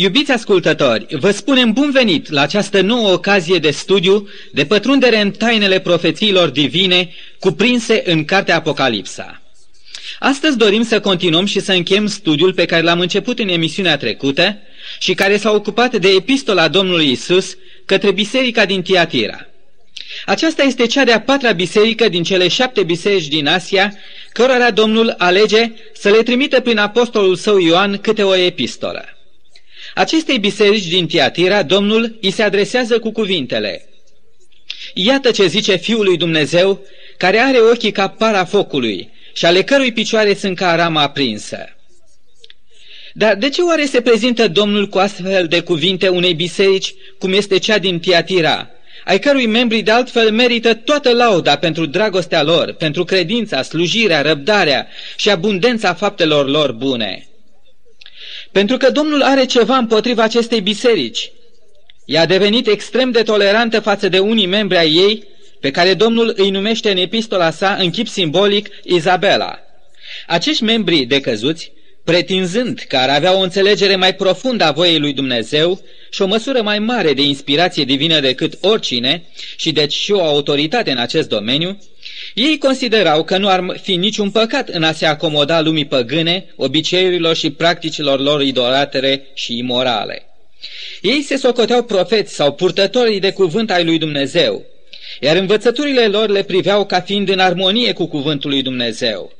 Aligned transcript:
Iubiți 0.00 0.30
ascultători, 0.30 1.06
vă 1.10 1.30
spunem 1.30 1.72
bun 1.72 1.90
venit 1.90 2.30
la 2.30 2.40
această 2.40 2.80
nouă 2.80 3.12
ocazie 3.12 3.58
de 3.58 3.70
studiu 3.70 4.28
de 4.52 4.64
pătrundere 4.64 5.20
în 5.20 5.30
tainele 5.30 5.80
profețiilor 5.80 6.48
divine 6.48 7.10
cuprinse 7.38 8.02
în 8.04 8.24
Cartea 8.24 8.56
Apocalipsa. 8.56 9.42
Astăzi 10.18 10.56
dorim 10.56 10.82
să 10.82 11.00
continuăm 11.00 11.44
și 11.44 11.60
să 11.60 11.72
încheiem 11.72 12.06
studiul 12.06 12.52
pe 12.52 12.64
care 12.64 12.82
l-am 12.82 13.00
început 13.00 13.38
în 13.38 13.48
emisiunea 13.48 13.96
trecută 13.96 14.58
și 14.98 15.14
care 15.14 15.36
s-a 15.36 15.50
ocupat 15.50 15.96
de 15.96 16.08
epistola 16.08 16.68
Domnului 16.68 17.10
Isus 17.10 17.56
către 17.84 18.10
biserica 18.10 18.64
din 18.64 18.82
Tiatira. 18.82 19.46
Aceasta 20.24 20.62
este 20.62 20.86
cea 20.86 21.04
de-a 21.04 21.20
patra 21.20 21.52
biserică 21.52 22.08
din 22.08 22.22
cele 22.22 22.48
șapte 22.48 22.82
biserici 22.82 23.28
din 23.28 23.46
Asia, 23.46 23.94
cărora 24.32 24.70
Domnul 24.70 25.14
alege 25.18 25.72
să 25.92 26.08
le 26.08 26.22
trimită 26.22 26.60
prin 26.60 26.78
apostolul 26.78 27.36
său 27.36 27.58
Ioan 27.58 27.98
câte 28.00 28.22
o 28.22 28.36
epistolă. 28.36 29.17
Acestei 29.98 30.38
biserici 30.38 30.86
din 30.86 31.06
Tiatira, 31.06 31.62
Domnul 31.62 32.18
îi 32.20 32.30
se 32.30 32.42
adresează 32.42 32.98
cu 32.98 33.12
cuvintele. 33.12 33.88
Iată 34.94 35.30
ce 35.30 35.46
zice 35.46 35.76
Fiul 35.76 36.04
lui 36.04 36.16
Dumnezeu, 36.16 36.80
care 37.16 37.38
are 37.38 37.58
ochii 37.72 37.90
ca 37.90 38.08
para 38.08 38.44
focului 38.44 39.10
și 39.32 39.44
ale 39.44 39.62
cărui 39.62 39.92
picioare 39.92 40.34
sunt 40.34 40.56
ca 40.56 40.74
rama 40.74 41.02
aprinsă. 41.02 41.58
Dar 43.12 43.34
de 43.36 43.48
ce 43.48 43.62
oare 43.62 43.84
se 43.84 44.00
prezintă 44.00 44.48
Domnul 44.48 44.86
cu 44.86 44.98
astfel 44.98 45.46
de 45.46 45.60
cuvinte 45.60 46.08
unei 46.08 46.34
biserici, 46.34 46.94
cum 47.18 47.32
este 47.32 47.58
cea 47.58 47.78
din 47.78 47.98
Tiatira, 47.98 48.70
ai 49.04 49.18
cărui 49.18 49.46
membri 49.46 49.80
de 49.80 49.90
altfel 49.90 50.30
merită 50.30 50.74
toată 50.74 51.12
lauda 51.12 51.56
pentru 51.56 51.86
dragostea 51.86 52.42
lor, 52.42 52.72
pentru 52.72 53.04
credința, 53.04 53.62
slujirea, 53.62 54.22
răbdarea 54.22 54.88
și 55.16 55.30
abundența 55.30 55.94
faptelor 55.94 56.48
lor 56.48 56.72
bune? 56.72 57.28
Pentru 58.58 58.76
că 58.76 58.90
Domnul 58.90 59.22
are 59.22 59.44
ceva 59.44 59.76
împotriva 59.76 60.22
acestei 60.22 60.60
biserici. 60.60 61.32
Ea 62.04 62.20
a 62.20 62.26
devenit 62.26 62.66
extrem 62.66 63.10
de 63.10 63.22
tolerantă 63.22 63.80
față 63.80 64.08
de 64.08 64.18
unii 64.18 64.46
membri 64.46 64.76
ai 64.76 64.92
ei, 64.92 65.24
pe 65.60 65.70
care 65.70 65.94
Domnul 65.94 66.32
îi 66.36 66.50
numește 66.50 66.90
în 66.90 66.96
epistola 66.96 67.50
sa 67.50 67.76
în 67.78 67.90
chip 67.90 68.06
simbolic 68.06 68.68
Izabela. 68.82 69.58
Acești 70.26 70.62
membri 70.62 71.04
decăzuți, 71.04 71.72
pretinzând 72.08 72.84
că 72.88 72.96
ar 72.96 73.08
avea 73.08 73.36
o 73.36 73.40
înțelegere 73.40 73.96
mai 73.96 74.14
profundă 74.14 74.64
a 74.64 74.70
voiei 74.70 74.98
lui 74.98 75.12
Dumnezeu 75.12 75.80
și 76.10 76.22
o 76.22 76.26
măsură 76.26 76.62
mai 76.62 76.78
mare 76.78 77.12
de 77.12 77.22
inspirație 77.22 77.84
divină 77.84 78.20
decât 78.20 78.58
oricine 78.60 79.22
și 79.56 79.72
deci 79.72 79.92
și 79.92 80.12
o 80.12 80.22
autoritate 80.22 80.90
în 80.90 80.98
acest 80.98 81.28
domeniu, 81.28 81.78
ei 82.34 82.58
considerau 82.58 83.24
că 83.24 83.38
nu 83.38 83.48
ar 83.48 83.78
fi 83.82 83.96
niciun 83.96 84.30
păcat 84.30 84.68
în 84.68 84.82
a 84.82 84.92
se 84.92 85.06
acomoda 85.06 85.60
lumii 85.60 85.86
păgâne, 85.86 86.44
obiceiurilor 86.56 87.36
și 87.36 87.50
practicilor 87.50 88.20
lor 88.20 88.42
idolatere 88.42 89.26
și 89.34 89.58
imorale. 89.58 90.22
Ei 91.02 91.22
se 91.22 91.36
socoteau 91.36 91.82
profeți 91.82 92.34
sau 92.34 92.52
purtătorii 92.52 93.20
de 93.20 93.32
cuvânt 93.32 93.70
ai 93.70 93.84
lui 93.84 93.98
Dumnezeu, 93.98 94.64
iar 95.20 95.36
învățăturile 95.36 96.06
lor 96.06 96.28
le 96.28 96.42
priveau 96.42 96.86
ca 96.86 97.00
fiind 97.00 97.28
în 97.28 97.38
armonie 97.38 97.92
cu 97.92 98.06
cuvântul 98.06 98.50
lui 98.50 98.62
Dumnezeu. 98.62 99.37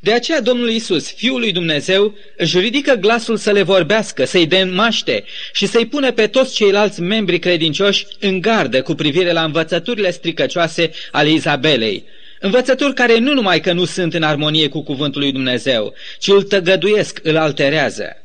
De 0.00 0.12
aceea 0.12 0.40
Domnul 0.40 0.70
Isus, 0.70 1.12
Fiul 1.12 1.40
lui 1.40 1.52
Dumnezeu, 1.52 2.14
își 2.36 2.58
ridică 2.58 2.94
glasul 2.94 3.36
să 3.36 3.50
le 3.50 3.62
vorbească, 3.62 4.24
să-i 4.24 4.46
demaște 4.46 5.24
și 5.52 5.66
să-i 5.66 5.86
pune 5.86 6.12
pe 6.12 6.26
toți 6.26 6.54
ceilalți 6.54 7.00
membri 7.00 7.38
credincioși 7.38 8.06
în 8.20 8.40
gardă 8.40 8.82
cu 8.82 8.94
privire 8.94 9.32
la 9.32 9.44
învățăturile 9.44 10.10
stricăcioase 10.10 10.90
ale 11.10 11.30
Izabelei, 11.30 12.04
învățături 12.40 12.94
care 12.94 13.18
nu 13.18 13.32
numai 13.32 13.60
că 13.60 13.72
nu 13.72 13.84
sunt 13.84 14.14
în 14.14 14.22
armonie 14.22 14.68
cu 14.68 14.82
cuvântul 14.82 15.20
lui 15.20 15.32
Dumnezeu, 15.32 15.94
ci 16.18 16.28
îl 16.28 16.42
tăgăduiesc, 16.42 17.20
îl 17.22 17.36
alterează. 17.36 18.16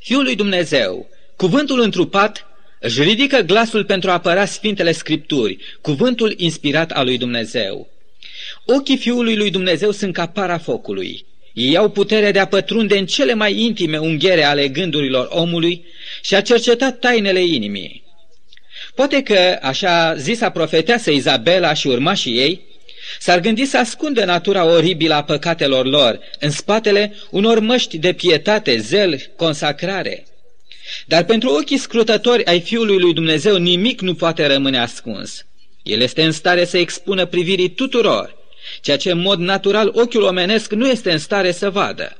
Fiul 0.00 0.22
lui 0.22 0.34
Dumnezeu, 0.34 1.08
cuvântul 1.36 1.80
întrupat, 1.80 2.46
își 2.80 3.02
ridică 3.02 3.38
glasul 3.38 3.84
pentru 3.84 4.10
a 4.10 4.12
apăra 4.12 4.44
Sfintele 4.44 4.92
Scripturi, 4.92 5.58
cuvântul 5.80 6.34
inspirat 6.36 6.90
al 6.90 7.04
lui 7.04 7.18
Dumnezeu. 7.18 7.88
Ochii 8.64 8.96
Fiului 8.96 9.36
lui 9.36 9.50
Dumnezeu 9.50 9.90
sunt 9.90 10.12
ca 10.12 10.26
para 10.26 10.58
focului. 10.58 11.24
Ei 11.52 11.76
au 11.76 11.90
puterea 11.90 12.30
de 12.30 12.38
a 12.38 12.46
pătrunde 12.46 12.98
în 12.98 13.06
cele 13.06 13.34
mai 13.34 13.60
intime 13.60 13.98
unghiere 13.98 14.42
ale 14.42 14.68
gândurilor 14.68 15.28
omului 15.30 15.84
și 16.22 16.34
a 16.34 16.40
cerceta 16.40 16.92
tainele 16.92 17.44
inimii. 17.44 18.02
Poate 18.94 19.22
că, 19.22 19.58
așa 19.62 20.14
zisa 20.16 20.50
profeteasă 20.50 21.10
Izabela 21.10 21.72
și 21.72 21.86
urmașii 21.86 22.38
ei, 22.38 22.60
s-ar 23.18 23.40
gândi 23.40 23.64
să 23.64 23.78
ascundă 23.78 24.24
natura 24.24 24.64
oribilă 24.64 25.14
a 25.14 25.22
păcatelor 25.22 25.86
lor 25.86 26.20
în 26.38 26.50
spatele 26.50 27.14
unor 27.30 27.58
măști 27.58 27.98
de 27.98 28.12
pietate, 28.12 28.76
zel, 28.76 29.30
consacrare. 29.36 30.26
Dar 31.06 31.24
pentru 31.24 31.50
ochii 31.50 31.78
scrutători 31.78 32.44
ai 32.44 32.60
Fiului 32.60 32.98
lui 32.98 33.12
Dumnezeu 33.12 33.56
nimic 33.56 34.00
nu 34.00 34.14
poate 34.14 34.46
rămâne 34.46 34.78
ascuns. 34.78 35.46
El 35.82 36.00
este 36.00 36.22
în 36.22 36.32
stare 36.32 36.64
să 36.64 36.78
expună 36.78 37.26
privirii 37.26 37.70
tuturor, 37.70 38.39
ceea 38.80 38.96
ce 38.96 39.10
în 39.10 39.18
mod 39.18 39.38
natural 39.38 39.90
ochiul 39.94 40.22
omenesc 40.22 40.72
nu 40.72 40.88
este 40.88 41.12
în 41.12 41.18
stare 41.18 41.52
să 41.52 41.70
vadă. 41.70 42.16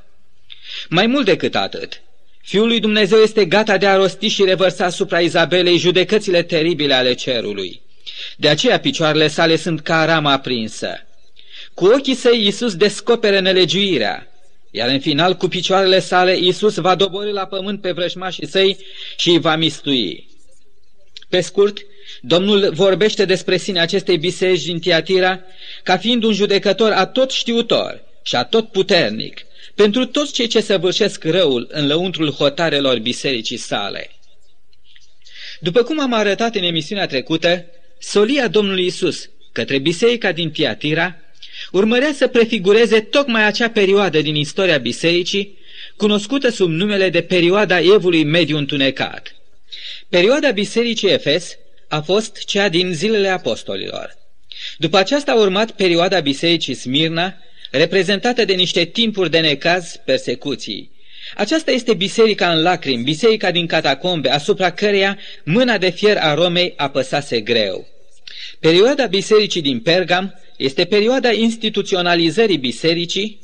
Mai 0.89 1.07
mult 1.07 1.25
decât 1.25 1.55
atât, 1.55 2.01
Fiul 2.41 2.67
lui 2.67 2.79
Dumnezeu 2.79 3.19
este 3.19 3.45
gata 3.45 3.77
de 3.77 3.87
a 3.87 3.95
rosti 3.95 4.27
și 4.27 4.43
revărsa 4.43 4.85
asupra 4.85 5.19
Izabelei 5.19 5.77
judecățile 5.77 6.43
teribile 6.43 6.93
ale 6.93 7.13
cerului. 7.13 7.81
De 8.37 8.47
aceea 8.47 8.79
picioarele 8.79 9.27
sale 9.27 9.55
sunt 9.55 9.81
ca 9.81 10.05
rama 10.05 10.31
aprinsă. 10.31 11.07
Cu 11.73 11.85
ochii 11.85 12.15
săi 12.15 12.43
Iisus 12.43 12.75
descoperă 12.75 13.39
nelegiuirea, 13.39 14.27
iar 14.71 14.89
în 14.89 14.99
final 14.99 15.35
cu 15.35 15.47
picioarele 15.47 15.99
sale 15.99 16.37
Iisus 16.37 16.75
va 16.75 16.95
dobori 16.95 17.31
la 17.31 17.45
pământ 17.45 17.81
pe 17.81 17.91
vrăjmașii 17.91 18.47
săi 18.47 18.77
și 19.17 19.29
îi 19.29 19.39
va 19.39 19.55
mistui. 19.55 20.27
Pe 21.29 21.41
scurt, 21.41 21.77
Domnul 22.21 22.71
vorbește 22.73 23.25
despre 23.25 23.57
sine 23.57 23.79
acestei 23.79 24.17
biserici 24.17 24.63
din 24.63 24.79
Tiatira 24.79 25.39
ca 25.83 25.97
fiind 25.97 26.23
un 26.23 26.33
judecător 26.33 26.91
atot 26.91 27.31
știutor 27.31 28.03
și 28.23 28.35
atot 28.35 28.71
puternic 28.71 29.45
pentru 29.75 30.05
toți 30.05 30.33
cei 30.33 30.47
ce 30.47 30.61
săvârșesc 30.61 31.23
răul 31.23 31.67
în 31.71 31.87
lăuntrul 31.87 32.31
hotarelor 32.31 32.99
bisericii 32.99 33.57
sale. 33.57 34.09
După 35.59 35.83
cum 35.83 35.99
am 35.99 36.13
arătat 36.13 36.55
în 36.55 36.63
emisiunea 36.63 37.05
trecută, 37.07 37.65
solia 37.99 38.47
Domnului 38.47 38.85
Isus 38.85 39.29
către 39.51 39.77
biserica 39.77 40.31
din 40.31 40.51
Tiatira 40.51 41.15
urmărea 41.71 42.13
să 42.13 42.27
prefigureze 42.27 42.99
tocmai 42.99 43.45
acea 43.45 43.69
perioadă 43.69 44.21
din 44.21 44.35
istoria 44.35 44.77
bisericii, 44.77 45.57
cunoscută 45.97 46.49
sub 46.49 46.69
numele 46.69 47.09
de 47.09 47.21
perioada 47.21 47.79
Evului 47.79 48.23
Mediu 48.23 48.57
Întunecat. 48.57 49.35
Perioada 50.09 50.51
bisericii 50.51 51.09
Efes 51.09 51.57
a 51.91 52.01
fost 52.01 52.43
cea 52.45 52.69
din 52.69 52.93
zilele 52.93 53.27
apostolilor. 53.27 54.17
După 54.77 54.97
aceasta 54.97 55.31
a 55.31 55.39
urmat 55.39 55.71
perioada 55.71 56.19
bisericii 56.19 56.73
Smirna, 56.73 57.33
reprezentată 57.71 58.45
de 58.45 58.53
niște 58.53 58.85
timpuri 58.85 59.29
de 59.29 59.39
necaz, 59.39 59.95
persecuții. 60.05 60.91
Aceasta 61.35 61.71
este 61.71 61.93
biserica 61.93 62.51
în 62.51 62.61
lacrimi, 62.61 63.03
biserica 63.03 63.51
din 63.51 63.67
catacombe, 63.67 64.29
asupra 64.29 64.71
căreia 64.71 65.17
mâna 65.43 65.77
de 65.77 65.89
fier 65.89 66.17
a 66.17 66.33
Romei 66.33 66.73
apăsase 66.77 67.41
greu. 67.41 67.87
Perioada 68.59 69.05
bisericii 69.05 69.61
din 69.61 69.79
Pergam 69.79 70.39
este 70.57 70.85
perioada 70.85 71.31
instituționalizării 71.31 72.57
bisericii, 72.57 73.39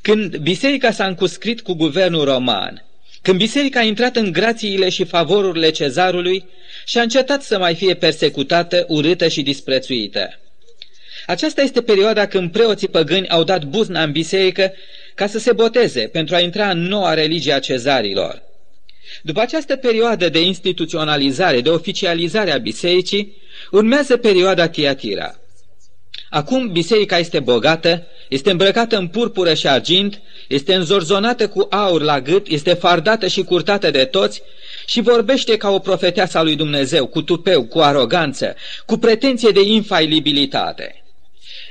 când 0.00 0.36
biserica 0.36 0.90
s-a 0.90 1.06
încuscrit 1.06 1.60
cu 1.60 1.72
guvernul 1.72 2.24
roman, 2.24 2.87
când 3.22 3.38
biserica 3.38 3.80
a 3.80 3.82
intrat 3.82 4.16
în 4.16 4.32
grațiile 4.32 4.88
și 4.88 5.04
favorurile 5.04 5.70
cezarului 5.70 6.44
și 6.84 6.98
a 6.98 7.02
încetat 7.02 7.42
să 7.42 7.58
mai 7.58 7.74
fie 7.74 7.94
persecutată, 7.94 8.84
urâtă 8.88 9.28
și 9.28 9.42
disprețuită. 9.42 10.40
Aceasta 11.26 11.62
este 11.62 11.82
perioada 11.82 12.26
când 12.26 12.52
preoții 12.52 12.88
păgâni 12.88 13.28
au 13.28 13.44
dat 13.44 13.64
buzna 13.64 14.02
în 14.02 14.12
biserică 14.12 14.72
ca 15.14 15.26
să 15.26 15.38
se 15.38 15.52
boteze 15.52 16.00
pentru 16.00 16.34
a 16.34 16.40
intra 16.40 16.70
în 16.70 16.78
noua 16.78 17.14
religie 17.14 17.52
a 17.52 17.58
cezarilor. 17.58 18.42
După 19.22 19.40
această 19.40 19.76
perioadă 19.76 20.28
de 20.28 20.42
instituționalizare, 20.42 21.60
de 21.60 21.68
oficializare 21.70 22.50
a 22.50 22.58
bisericii, 22.58 23.36
urmează 23.70 24.16
perioada 24.16 24.68
Tiatira. 24.68 25.38
Acum 26.30 26.72
biserica 26.72 27.18
este 27.18 27.40
bogată, 27.40 28.06
este 28.28 28.50
îmbrăcată 28.50 28.96
în 28.96 29.08
purpură 29.08 29.54
și 29.54 29.68
argint, 29.68 30.20
este 30.48 30.74
înzorzonată 30.74 31.48
cu 31.48 31.66
aur 31.70 32.02
la 32.02 32.20
gât, 32.20 32.46
este 32.46 32.72
fardată 32.74 33.26
și 33.26 33.42
curtată 33.42 33.90
de 33.90 34.04
toți 34.04 34.42
și 34.86 35.00
vorbește 35.00 35.56
ca 35.56 35.70
o 35.70 35.78
profeteasă 35.78 36.38
a 36.38 36.42
lui 36.42 36.56
Dumnezeu, 36.56 37.06
cu 37.06 37.22
tupeu, 37.22 37.64
cu 37.64 37.78
aroganță, 37.78 38.54
cu 38.86 38.96
pretenție 38.96 39.50
de 39.50 39.62
infailibilitate. 39.62 41.02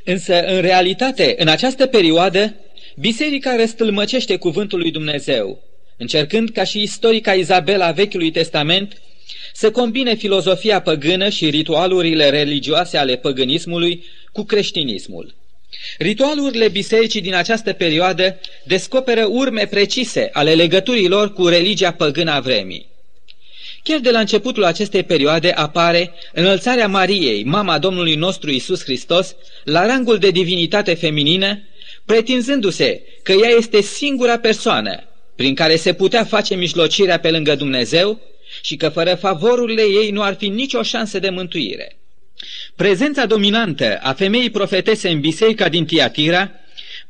Însă, 0.04 0.42
în 0.46 0.62
realitate, 0.62 1.36
în 1.38 1.48
această 1.48 1.86
perioadă, 1.86 2.56
biserica 2.96 3.56
răstâlmăcește 3.56 4.38
cuvântul 4.38 4.80
lui 4.80 4.92
Dumnezeu, 4.92 5.64
încercând 5.98 6.50
ca 6.50 6.64
și 6.64 6.82
istorica 6.82 7.34
Izabela 7.34 7.92
Vechiului 7.92 8.32
Testament 8.32 9.02
să 9.54 9.72
combine 9.72 10.16
filozofia 10.16 10.82
păgână 10.82 11.30
și 11.30 11.50
ritualurile 11.50 12.30
religioase 12.30 12.98
ale 12.98 13.16
păgânismului 13.16 14.06
cu 14.32 14.44
creștinismul. 14.44 15.36
Ritualurile 15.98 16.68
bisericii 16.68 17.22
din 17.22 17.34
această 17.34 17.74
perioadă 17.74 18.40
descoperă 18.64 19.26
urme 19.26 19.66
precise 19.66 20.30
ale 20.34 20.54
legăturilor 20.54 21.34
cu 21.34 21.48
religia 21.48 21.92
păgână 21.92 22.32
a 22.32 22.40
vremii. 22.40 22.88
Chiar 23.84 24.00
de 24.00 24.12
la 24.12 24.20
începutul 24.20 24.64
acestei 24.64 25.04
perioade 25.04 25.52
apare 25.52 26.14
înălțarea 26.34 26.88
Mariei, 26.88 27.44
mama 27.44 27.80
Domnului 27.80 28.16
nostru 28.16 28.50
Isus 28.50 28.84
Hristos, 28.84 29.36
la 29.64 29.86
rangul 29.86 30.18
de 30.18 30.30
divinitate 30.30 30.94
feminină, 30.94 31.62
pretinzându-se 32.06 33.02
că 33.24 33.32
ea 33.32 33.50
este 33.50 33.82
singura 33.82 34.40
persoană 34.40 35.04
prin 35.36 35.56
care 35.56 35.76
se 35.76 35.94
putea 35.94 36.24
face 36.24 36.56
mijlocirea 36.56 37.20
pe 37.20 37.32
lângă 37.32 37.56
Dumnezeu 37.56 38.20
și 38.62 38.76
că 38.76 38.90
fără 38.90 39.16
favorurile 39.16 39.82
ei 39.82 40.10
nu 40.12 40.22
ar 40.22 40.36
fi 40.36 40.48
nicio 40.48 40.82
șansă 40.82 41.20
de 41.20 41.30
mântuire. 41.30 41.97
Prezența 42.76 43.26
dominantă 43.26 44.00
a 44.02 44.14
femeii 44.14 44.50
profetese 44.50 45.10
în 45.10 45.20
biserica 45.20 45.70
din 45.70 45.86
Tiatira 45.86 46.52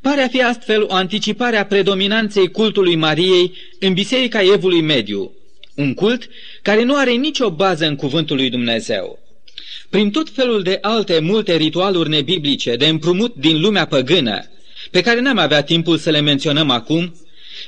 pare 0.01 0.21
a 0.21 0.27
fi 0.27 0.41
astfel 0.41 0.83
o 0.83 0.93
anticipare 0.93 1.57
a 1.57 1.65
predominanței 1.65 2.51
cultului 2.51 2.95
Mariei 2.95 3.53
în 3.79 3.93
biserica 3.93 4.41
Evului 4.41 4.81
Mediu, 4.81 5.31
un 5.75 5.93
cult 5.93 6.29
care 6.61 6.83
nu 6.83 6.95
are 6.95 7.11
nicio 7.11 7.49
bază 7.49 7.85
în 7.85 7.95
cuvântul 7.95 8.35
lui 8.35 8.49
Dumnezeu. 8.49 9.19
Prin 9.89 10.11
tot 10.11 10.29
felul 10.29 10.61
de 10.61 10.77
alte 10.81 11.19
multe 11.19 11.55
ritualuri 11.55 12.09
nebiblice 12.09 12.75
de 12.75 12.87
împrumut 12.87 13.35
din 13.35 13.59
lumea 13.59 13.85
păgână, 13.85 14.49
pe 14.91 15.01
care 15.01 15.19
n-am 15.19 15.37
avea 15.37 15.63
timpul 15.63 15.97
să 15.97 16.09
le 16.09 16.19
menționăm 16.19 16.69
acum, 16.69 17.15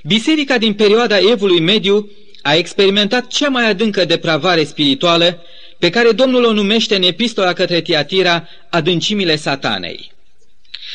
biserica 0.03 0.57
din 0.57 0.73
perioada 0.73 1.17
Evului 1.31 1.59
Mediu 1.59 2.11
a 2.41 2.55
experimentat 2.55 3.27
cea 3.27 3.49
mai 3.49 3.69
adâncă 3.69 4.05
depravare 4.05 4.63
spirituală 4.63 5.41
pe 5.79 5.89
care 5.89 6.11
Domnul 6.11 6.43
o 6.43 6.51
numește 6.51 6.95
în 6.95 7.03
epistola 7.03 7.53
către 7.53 7.81
Tiatira 7.81 8.47
adâncimile 8.69 9.35
satanei. 9.35 10.11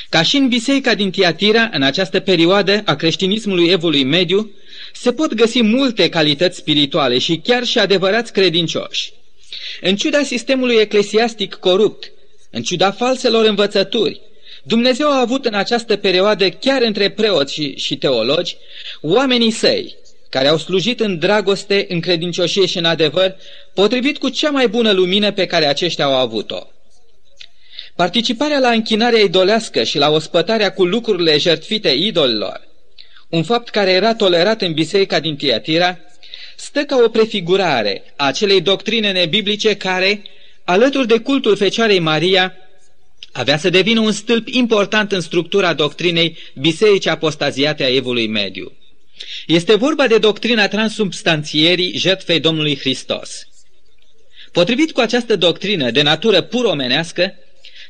Ca 0.09 0.23
și 0.23 0.37
în 0.37 0.49
biserica 0.49 0.95
din 0.95 1.11
Tiatira, 1.11 1.69
în 1.73 1.83
această 1.83 2.21
perioadă 2.21 2.83
a 2.85 2.95
creștinismului 2.95 3.69
evului 3.69 4.05
mediu, 4.05 4.51
se 4.93 5.13
pot 5.13 5.35
găsi 5.35 5.63
multe 5.63 6.09
calități 6.09 6.59
spirituale 6.59 7.19
și 7.19 7.41
chiar 7.45 7.65
și 7.65 7.79
adevărați 7.79 8.33
credincioși. 8.33 9.13
În 9.81 9.97
ciuda 9.97 10.23
sistemului 10.23 10.77
eclesiastic 10.77 11.55
corupt, 11.55 12.13
în 12.51 12.63
ciuda 12.63 12.91
falselor 12.91 13.45
învățături, 13.45 14.21
Dumnezeu 14.63 15.09
a 15.11 15.21
avut 15.21 15.45
în 15.45 15.55
această 15.55 15.97
perioadă, 15.97 16.49
chiar 16.49 16.83
între 16.83 17.11
preoți 17.11 17.55
și, 17.55 17.77
și 17.77 17.97
teologi, 17.97 18.57
oamenii 19.01 19.51
săi, 19.51 19.97
care 20.35 20.49
au 20.49 20.57
slujit 20.57 21.01
în 21.01 21.19
dragoste, 21.19 21.87
în 21.89 22.01
credincioșie 22.01 22.67
și 22.67 22.79
în 22.79 22.85
adevăr, 22.85 23.37
potrivit 23.75 24.19
cu 24.19 24.29
cea 24.29 24.51
mai 24.51 24.69
bună 24.69 24.93
lumină 24.93 25.33
pe 25.33 25.47
care 25.47 25.67
aceștia 25.67 26.05
au 26.05 26.15
avut-o. 26.15 26.67
Participarea 27.97 28.59
la 28.59 28.69
închinarea 28.69 29.21
idolească 29.21 29.83
și 29.83 29.99
la 29.99 30.11
ospătarea 30.11 30.73
cu 30.73 30.85
lucrurile 30.85 31.39
jertfite 31.39 31.89
idolilor, 31.89 32.61
un 33.29 33.43
fapt 33.43 33.69
care 33.69 33.91
era 33.91 34.15
tolerat 34.15 34.63
în 34.63 34.73
biserica 34.73 35.21
din 35.21 35.37
Tiatira, 35.37 35.99
stă 36.57 36.81
ca 36.81 36.97
o 37.05 37.09
prefigurare 37.09 38.03
a 38.17 38.27
acelei 38.27 38.61
doctrine 38.61 39.13
nebiblice 39.13 39.77
care, 39.77 40.23
alături 40.65 41.07
de 41.07 41.19
cultul 41.19 41.57
Fecioarei 41.57 41.99
Maria, 41.99 42.55
avea 43.33 43.57
să 43.57 43.71
devină 43.71 44.01
un 44.01 44.13
stâlp 44.13 44.49
important 44.49 45.13
în 45.13 45.21
structura 45.21 45.73
doctrinei 45.73 46.37
bisericii 46.55 47.11
apostaziate 47.11 47.85
a 47.85 47.95
Evului 47.95 48.27
Mediu. 48.27 48.73
Este 49.47 49.75
vorba 49.75 50.07
de 50.07 50.19
doctrina 50.19 50.69
transubstanțierii 50.69 51.97
jertfei 51.97 52.41
Domnului 52.41 52.79
Hristos. 52.79 53.49
Potrivit 54.53 54.93
cu 54.93 55.01
această 55.01 55.37
doctrină 55.37 55.91
de 55.91 56.03
natură 56.03 56.43
pur 56.43 56.65
omenească, 56.65 57.35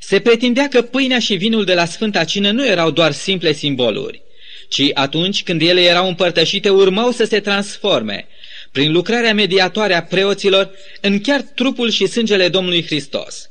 se 0.00 0.20
pretindea 0.20 0.68
că 0.68 0.82
pâinea 0.82 1.18
și 1.18 1.34
vinul 1.34 1.64
de 1.64 1.74
la 1.74 1.84
Sfânta 1.84 2.24
Cină 2.24 2.50
nu 2.50 2.66
erau 2.66 2.90
doar 2.90 3.12
simple 3.12 3.52
simboluri, 3.52 4.22
ci 4.68 4.82
atunci 4.94 5.42
când 5.42 5.62
ele 5.62 5.80
erau 5.80 6.08
împărtășite 6.08 6.70
urmau 6.70 7.10
să 7.10 7.24
se 7.24 7.40
transforme, 7.40 8.26
prin 8.72 8.92
lucrarea 8.92 9.34
mediatoare 9.34 9.94
a 9.94 10.02
preoților, 10.02 10.70
în 11.00 11.20
chiar 11.20 11.40
trupul 11.40 11.90
și 11.90 12.06
sângele 12.06 12.48
Domnului 12.48 12.84
Hristos. 12.84 13.48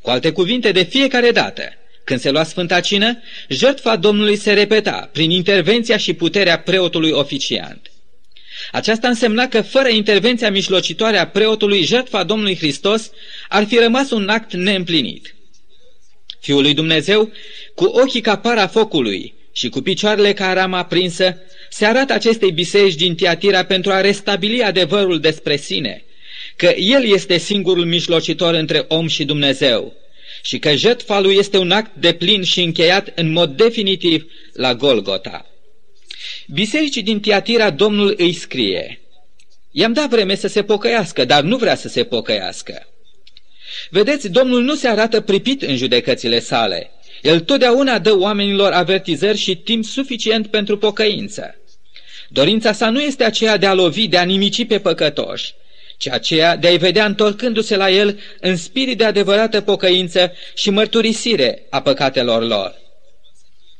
Cu 0.00 0.10
alte 0.10 0.32
cuvinte, 0.32 0.72
de 0.72 0.82
fiecare 0.82 1.30
dată, 1.30 1.62
când 2.06 2.20
se 2.20 2.30
lua 2.30 2.44
Sfânta 2.44 2.80
Cină, 2.80 3.18
jertfa 3.48 3.96
Domnului 3.96 4.36
se 4.36 4.52
repeta 4.52 5.10
prin 5.12 5.30
intervenția 5.30 5.96
și 5.96 6.12
puterea 6.12 6.58
preotului 6.58 7.10
oficiant. 7.10 7.90
Aceasta 8.72 9.08
însemna 9.08 9.48
că 9.48 9.62
fără 9.62 9.88
intervenția 9.88 10.50
mijlocitoare 10.50 11.18
a 11.18 11.26
preotului, 11.26 11.82
jertfa 11.82 12.22
Domnului 12.22 12.56
Hristos 12.56 13.10
ar 13.48 13.64
fi 13.64 13.76
rămas 13.78 14.10
un 14.10 14.28
act 14.28 14.52
neîmplinit. 14.52 15.34
Fiul 16.40 16.62
lui 16.62 16.74
Dumnezeu, 16.74 17.32
cu 17.74 17.84
ochii 17.84 18.20
ca 18.20 18.36
para 18.36 18.66
focului 18.66 19.34
și 19.52 19.68
cu 19.68 19.80
picioarele 19.80 20.32
ca 20.32 20.52
rama 20.52 20.84
prinsă, 20.84 21.38
se 21.70 21.86
arată 21.86 22.12
acestei 22.12 22.52
biserici 22.52 22.94
din 22.94 23.14
Tiatira 23.14 23.64
pentru 23.64 23.92
a 23.92 24.00
restabili 24.00 24.62
adevărul 24.62 25.20
despre 25.20 25.56
sine, 25.56 26.04
că 26.56 26.66
El 26.66 27.04
este 27.04 27.38
singurul 27.38 27.84
mijlocitor 27.84 28.54
între 28.54 28.84
om 28.88 29.06
și 29.06 29.24
Dumnezeu 29.24 30.04
și 30.46 30.58
că 30.58 30.74
jertfa 30.74 31.20
lui 31.20 31.36
este 31.36 31.58
un 31.58 31.70
act 31.70 31.94
de 31.94 32.12
plin 32.12 32.42
și 32.42 32.62
încheiat 32.62 33.12
în 33.14 33.32
mod 33.32 33.56
definitiv 33.56 34.26
la 34.52 34.74
Golgota. 34.74 35.46
Bisericii 36.46 37.02
din 37.02 37.20
Tiatira 37.20 37.70
Domnul 37.70 38.14
îi 38.16 38.32
scrie, 38.32 39.00
I-am 39.70 39.92
dat 39.92 40.08
vreme 40.08 40.34
să 40.34 40.48
se 40.48 40.62
pocăiască, 40.62 41.24
dar 41.24 41.42
nu 41.42 41.56
vrea 41.56 41.74
să 41.74 41.88
se 41.88 42.04
pocăiască. 42.04 42.86
Vedeți, 43.90 44.28
Domnul 44.28 44.62
nu 44.62 44.74
se 44.74 44.88
arată 44.88 45.20
pripit 45.20 45.62
în 45.62 45.76
judecățile 45.76 46.40
sale. 46.40 46.90
El 47.22 47.40
totdeauna 47.40 47.98
dă 47.98 48.18
oamenilor 48.18 48.72
avertizări 48.72 49.38
și 49.38 49.56
timp 49.56 49.84
suficient 49.84 50.46
pentru 50.46 50.78
pocăință. 50.78 51.54
Dorința 52.28 52.72
sa 52.72 52.90
nu 52.90 53.02
este 53.02 53.24
aceea 53.24 53.56
de 53.56 53.66
a 53.66 53.74
lovi, 53.74 54.08
de 54.08 54.16
a 54.16 54.22
nimici 54.22 54.66
pe 54.66 54.78
păcătoși, 54.78 55.54
ci 55.96 56.08
aceea 56.08 56.56
de 56.56 56.66
a-i 56.66 56.78
vedea 56.78 57.04
întorcându-se 57.04 57.76
la 57.76 57.90
el 57.90 58.20
în 58.40 58.56
spirit 58.56 58.98
de 58.98 59.04
adevărată 59.04 59.60
pocăință 59.60 60.32
și 60.54 60.70
mărturisire 60.70 61.62
a 61.70 61.82
păcatelor 61.82 62.46
lor. 62.46 62.74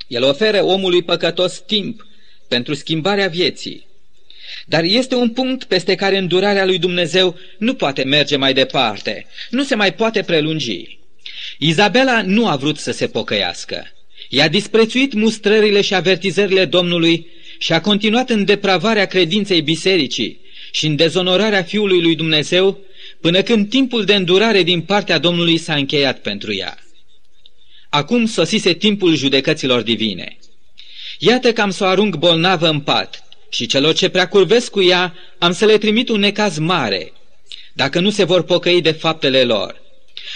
El 0.06 0.22
oferă 0.22 0.62
omului 0.62 1.02
păcătos 1.02 1.62
timp 1.66 2.06
pentru 2.48 2.74
schimbarea 2.74 3.28
vieții. 3.28 3.86
Dar 4.66 4.82
este 4.82 5.14
un 5.14 5.30
punct 5.30 5.64
peste 5.64 5.94
care 5.94 6.16
îndurarea 6.16 6.64
lui 6.64 6.78
Dumnezeu 6.78 7.38
nu 7.58 7.74
poate 7.74 8.02
merge 8.02 8.36
mai 8.36 8.52
departe, 8.52 9.26
nu 9.50 9.62
se 9.64 9.74
mai 9.74 9.94
poate 9.94 10.22
prelungi. 10.22 10.98
Izabela 11.58 12.22
nu 12.22 12.48
a 12.48 12.56
vrut 12.56 12.78
să 12.78 12.92
se 12.92 13.06
pocăiască. 13.06 13.86
I-a 14.28 14.48
disprețuit 14.48 15.12
mustrările 15.12 15.80
și 15.80 15.94
avertizările 15.94 16.64
Domnului 16.64 17.26
și 17.58 17.72
a 17.72 17.80
continuat 17.80 18.30
în 18.30 18.44
depravarea 18.44 19.06
credinței 19.06 19.62
bisericii 19.62 20.44
și 20.76 20.86
în 20.86 20.96
dezonorarea 20.96 21.62
Fiului 21.62 22.02
lui 22.02 22.14
Dumnezeu, 22.14 22.78
până 23.20 23.42
când 23.42 23.68
timpul 23.68 24.04
de 24.04 24.14
îndurare 24.14 24.62
din 24.62 24.80
partea 24.80 25.18
Domnului 25.18 25.58
s-a 25.58 25.74
încheiat 25.74 26.18
pentru 26.18 26.54
ea. 26.54 26.78
Acum 27.88 28.26
sosise 28.26 28.72
timpul 28.72 29.14
judecăților 29.14 29.82
divine. 29.82 30.38
Iată 31.18 31.52
că 31.52 31.60
am 31.60 31.70
să 31.70 31.84
o 31.84 31.86
arunc 31.86 32.16
bolnavă 32.16 32.68
în 32.68 32.80
pat 32.80 33.24
și 33.48 33.66
celor 33.66 33.94
ce 33.94 34.08
prea 34.08 34.28
curvesc 34.28 34.70
cu 34.70 34.82
ea 34.82 35.14
am 35.38 35.52
să 35.52 35.64
le 35.64 35.78
trimit 35.78 36.08
un 36.08 36.20
necaz 36.20 36.58
mare, 36.58 37.12
dacă 37.72 38.00
nu 38.00 38.10
se 38.10 38.24
vor 38.24 38.42
pocăi 38.42 38.80
de 38.80 38.92
faptele 38.92 39.42
lor. 39.42 39.82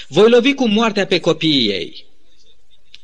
Voi 0.09 0.31
lovi 0.31 0.55
cu 0.55 0.69
moartea 0.69 1.07
pe 1.07 1.19
copiii 1.19 1.69
ei. 1.69 2.05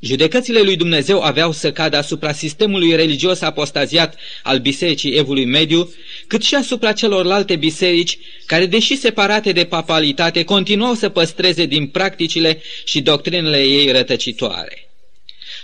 Judecățile 0.00 0.60
lui 0.60 0.76
Dumnezeu 0.76 1.20
aveau 1.20 1.52
să 1.52 1.72
cadă 1.72 1.96
asupra 1.96 2.32
sistemului 2.32 2.96
religios 2.96 3.40
apostaziat 3.40 4.16
al 4.42 4.58
Bisericii 4.58 5.16
Evului 5.16 5.44
Mediu, 5.44 5.94
cât 6.26 6.42
și 6.42 6.54
asupra 6.54 6.92
celorlalte 6.92 7.56
biserici 7.56 8.18
care, 8.46 8.66
deși 8.66 8.96
separate 8.96 9.52
de 9.52 9.64
papalitate, 9.64 10.44
continuau 10.44 10.94
să 10.94 11.08
păstreze 11.08 11.64
din 11.64 11.86
practicile 11.86 12.62
și 12.84 13.00
doctrinele 13.00 13.62
ei 13.62 13.92
rătăcitoare. 13.92 14.90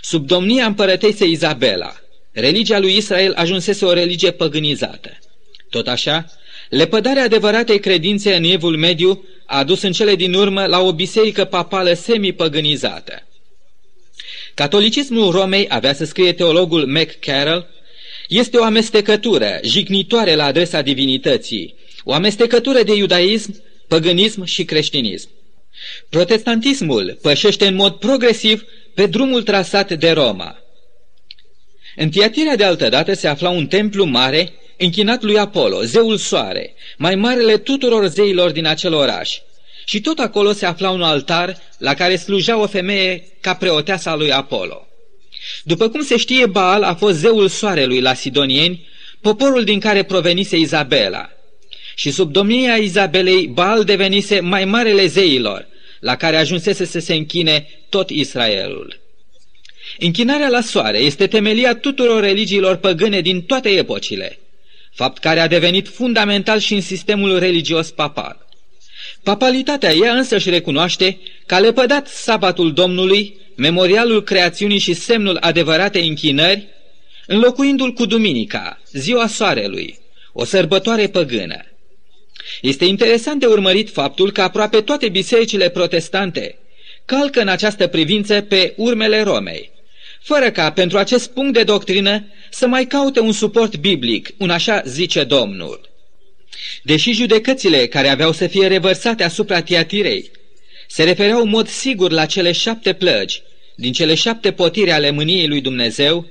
Sub 0.01 0.27
domnia 0.27 0.65
împărăteisei 0.65 1.31
Izabela, 1.31 1.95
religia 2.31 2.79
lui 2.79 2.95
Israel 2.95 3.33
ajunsese 3.35 3.85
o 3.85 3.93
religie 3.93 4.31
păgânizată. 4.31 5.17
Tot 5.69 5.87
așa, 5.87 6.25
lepădarea 6.69 7.23
adevăratei 7.23 7.79
credințe 7.79 8.35
în 8.35 8.43
Evul 8.43 8.77
Mediu 8.77 9.25
a 9.45 9.57
adus 9.57 9.81
în 9.81 9.91
cele 9.91 10.15
din 10.15 10.33
urmă 10.33 10.65
la 10.65 10.79
o 10.79 10.93
biserică 10.93 11.45
papală 11.45 11.93
semi-păgânizată. 11.93 13.27
Catolicismul 14.53 15.31
Romei, 15.31 15.65
avea 15.69 15.93
să 15.93 16.05
scrie 16.05 16.33
teologul 16.33 16.85
McCarroll, 16.85 17.67
este 18.27 18.57
o 18.57 18.63
amestecătură 18.63 19.59
jignitoare 19.63 20.35
la 20.35 20.45
adresa 20.45 20.81
divinității, 20.81 21.75
o 22.03 22.13
amestecătură 22.13 22.83
de 22.83 22.95
iudaism, 22.95 23.63
păgânism 23.87 24.43
și 24.43 24.65
creștinism. 24.65 25.29
Protestantismul 26.09 27.17
pășește 27.21 27.67
în 27.67 27.75
mod 27.75 27.93
progresiv 27.93 28.65
pe 28.93 29.05
drumul 29.05 29.43
trasat 29.43 29.93
de 29.93 30.11
Roma. 30.11 30.57
În 31.95 32.09
Tiatira 32.09 32.55
de 32.55 32.63
altădată 32.63 33.13
se 33.13 33.27
afla 33.27 33.49
un 33.49 33.67
templu 33.67 34.03
mare 34.03 34.53
închinat 34.77 35.21
lui 35.21 35.37
Apollo, 35.37 35.83
zeul 35.83 36.17
soare, 36.17 36.73
mai 36.97 37.15
marele 37.15 37.57
tuturor 37.57 38.07
zeilor 38.07 38.51
din 38.51 38.65
acel 38.65 38.93
oraș, 38.93 39.37
și 39.85 40.01
tot 40.01 40.19
acolo 40.19 40.51
se 40.51 40.65
afla 40.65 40.89
un 40.89 41.01
altar 41.01 41.57
la 41.77 41.93
care 41.93 42.15
slujea 42.15 42.57
o 42.57 42.67
femeie 42.67 43.27
ca 43.41 43.53
preoteasa 43.53 44.15
lui 44.15 44.31
Apollo. 44.31 44.87
După 45.63 45.89
cum 45.89 46.03
se 46.03 46.17
știe, 46.17 46.45
Baal 46.45 46.83
a 46.83 46.95
fost 46.95 47.17
zeul 47.17 47.47
soarelui 47.47 48.01
la 48.01 48.13
Sidonieni, 48.13 48.87
poporul 49.21 49.63
din 49.63 49.79
care 49.79 50.03
provenise 50.03 50.57
Izabela. 50.57 51.29
Și 51.95 52.11
sub 52.11 52.31
domnia 52.31 52.75
Izabelei, 52.75 53.47
Baal 53.47 53.83
devenise 53.83 54.39
mai 54.39 54.65
marele 54.65 55.05
zeilor, 55.05 55.67
la 55.99 56.15
care 56.15 56.35
ajunsese 56.35 56.85
să 56.85 56.99
se 56.99 57.13
închine 57.13 57.67
tot 57.89 58.09
Israelul. 58.09 59.01
Închinarea 59.99 60.49
la 60.49 60.61
soare 60.61 60.97
este 60.97 61.27
temelia 61.27 61.75
tuturor 61.75 62.21
religiilor 62.21 62.75
păgâne 62.75 63.21
din 63.21 63.41
toate 63.41 63.69
epocile, 63.69 64.39
fapt 64.93 65.17
care 65.17 65.39
a 65.39 65.47
devenit 65.47 65.87
fundamental 65.87 66.59
și 66.59 66.73
în 66.73 66.81
sistemul 66.81 67.39
religios 67.39 67.91
papal. 67.91 68.42
Papalitatea 69.23 69.93
ea 69.93 70.13
însă 70.13 70.35
își 70.35 70.49
recunoaște 70.49 71.19
că 71.45 71.55
a 71.55 71.59
lepădat 71.59 72.07
sabatul 72.07 72.73
Domnului, 72.73 73.37
memorialul 73.55 74.23
creațiunii 74.23 74.77
și 74.77 74.93
semnul 74.93 75.37
adevăratei 75.39 76.07
închinări, 76.07 76.67
înlocuindu-l 77.27 77.91
cu 77.93 78.05
duminica, 78.05 78.81
ziua 78.91 79.27
soarelui, 79.27 79.99
o 80.33 80.45
sărbătoare 80.45 81.07
păgână. 81.07 81.65
Este 82.61 82.85
interesant 82.85 83.39
de 83.39 83.45
urmărit 83.45 83.89
faptul 83.89 84.31
că 84.31 84.41
aproape 84.41 84.81
toate 84.81 85.09
bisericile 85.09 85.69
protestante 85.69 86.57
calcă 87.05 87.41
în 87.41 87.47
această 87.47 87.87
privință 87.87 88.41
pe 88.41 88.73
urmele 88.77 89.21
Romei, 89.21 89.71
fără 90.21 90.51
ca 90.51 90.71
pentru 90.71 90.97
acest 90.97 91.29
punct 91.31 91.53
de 91.53 91.63
doctrină 91.63 92.25
să 92.51 92.67
mai 92.67 92.85
caute 92.85 93.19
un 93.19 93.31
suport 93.31 93.77
biblic, 93.77 94.29
un 94.37 94.49
așa 94.49 94.81
zice 94.85 95.23
Domnul. 95.23 95.92
Deși 96.83 97.11
judecățile 97.11 97.87
care 97.87 98.07
aveau 98.07 98.31
să 98.31 98.47
fie 98.47 98.67
revărsate 98.67 99.23
asupra 99.23 99.61
Tiatirei 99.61 100.31
se 100.87 101.03
refereau 101.03 101.41
în 101.41 101.49
mod 101.49 101.67
sigur 101.67 102.11
la 102.11 102.25
cele 102.25 102.51
șapte 102.51 102.93
plăgi 102.93 103.41
din 103.75 103.91
cele 103.91 104.15
șapte 104.15 104.51
potiri 104.51 104.91
ale 104.91 105.09
mâniei 105.09 105.47
lui 105.47 105.61
Dumnezeu, 105.61 106.25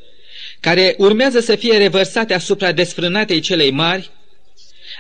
care 0.60 0.94
urmează 0.98 1.40
să 1.40 1.56
fie 1.56 1.76
revărsate 1.76 2.34
asupra 2.34 2.72
desfrânatei 2.72 3.40
celei 3.40 3.70
mari, 3.70 4.10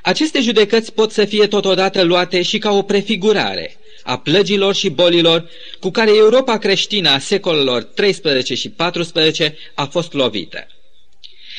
aceste 0.02 0.40
judecăți 0.40 0.92
pot 0.92 1.12
să 1.12 1.24
fie 1.24 1.46
totodată 1.46 2.02
luate 2.02 2.42
și 2.42 2.58
ca 2.58 2.70
o 2.70 2.82
prefigurare 2.82 3.76
a 4.02 4.18
plăgilor 4.18 4.74
și 4.74 4.88
bolilor 4.88 5.48
cu 5.80 5.90
care 5.90 6.10
Europa 6.16 6.58
creștină 6.58 7.10
a 7.10 7.18
secolelor 7.18 7.82
13 7.82 8.54
și 8.54 8.68
14 8.68 9.56
a 9.74 9.84
fost 9.84 10.12
lovită. 10.12 10.66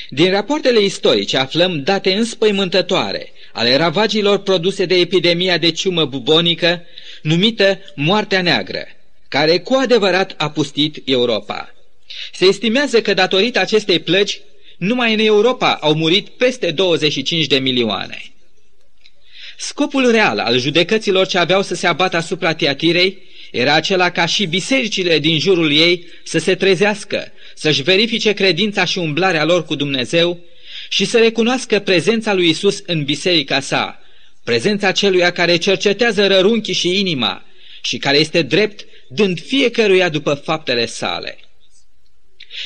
Din 0.09 0.31
rapoartele 0.31 0.83
istorice 0.83 1.37
aflăm 1.37 1.83
date 1.83 2.13
înspăimântătoare 2.13 3.31
ale 3.53 3.75
ravagilor 3.75 4.37
produse 4.37 4.85
de 4.85 4.95
epidemia 4.95 5.57
de 5.57 5.71
ciumă 5.71 6.05
bubonică, 6.05 6.81
numită 7.21 7.79
Moartea 7.95 8.41
Neagră, 8.41 8.87
care 9.27 9.59
cu 9.59 9.73
adevărat 9.73 10.33
a 10.37 10.49
pustit 10.49 11.01
Europa. 11.05 11.73
Se 12.33 12.45
estimează 12.45 13.01
că 13.01 13.13
datorită 13.13 13.59
acestei 13.59 13.99
plăgi, 13.99 14.41
numai 14.77 15.13
în 15.13 15.19
Europa 15.19 15.73
au 15.73 15.93
murit 15.93 16.27
peste 16.27 16.71
25 16.71 17.45
de 17.45 17.59
milioane. 17.59 18.21
Scopul 19.57 20.11
real 20.11 20.39
al 20.39 20.59
judecăților 20.59 21.27
ce 21.27 21.37
aveau 21.37 21.61
să 21.61 21.75
se 21.75 21.87
abată 21.87 22.17
asupra 22.17 22.53
Tiatirei 22.53 23.21
era 23.51 23.73
acela 23.73 24.09
ca 24.09 24.25
și 24.25 24.45
bisericile 24.45 25.19
din 25.19 25.39
jurul 25.39 25.71
ei 25.71 26.07
să 26.23 26.37
se 26.37 26.55
trezească, 26.55 27.31
să-și 27.55 27.81
verifice 27.81 28.33
credința 28.33 28.85
și 28.85 28.97
umblarea 28.97 29.45
lor 29.45 29.65
cu 29.65 29.75
Dumnezeu 29.75 30.39
și 30.93 31.05
să 31.05 31.17
recunoască 31.17 31.79
prezența 31.79 32.33
lui 32.33 32.49
Isus 32.49 32.83
în 32.85 33.03
biserica 33.03 33.59
sa, 33.59 33.99
prezența 34.43 34.91
celuia 34.91 35.31
care 35.31 35.57
cercetează 35.57 36.27
rărunchii 36.27 36.73
și 36.73 36.99
inima 36.99 37.45
și 37.81 37.97
care 37.97 38.17
este 38.17 38.41
drept, 38.41 38.85
dând 39.07 39.41
fiecăruia 39.41 40.09
după 40.09 40.33
faptele 40.33 40.85
sale. 40.85 41.37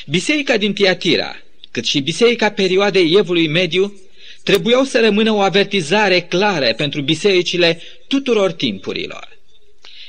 Biserica 0.06 0.58
din 0.58 0.74
Tiatira, 0.74 1.36
cât 1.72 1.86
și 1.86 2.00
biserica 2.00 2.50
perioadei 2.50 3.14
Evului 3.18 3.48
Mediu, 3.48 4.00
trebuiau 4.44 4.84
să 4.84 5.00
rămână 5.00 5.32
o 5.32 5.40
avertizare 5.40 6.22
clară 6.22 6.74
pentru 6.74 7.02
bisericile 7.02 7.82
tuturor 8.08 8.52
timpurilor. 8.52 9.38